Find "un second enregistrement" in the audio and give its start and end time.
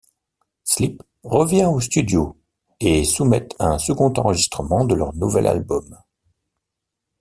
3.59-4.83